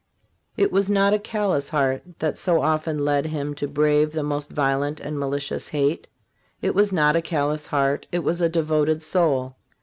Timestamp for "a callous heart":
1.13-2.01, 7.15-8.07